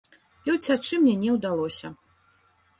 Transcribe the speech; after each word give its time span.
І 0.47 0.55
ўцячы 0.55 0.99
мне 1.03 1.13
не 1.23 1.29
ўдалося. 1.37 1.95